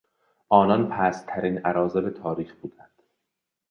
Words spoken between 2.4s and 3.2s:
بودند.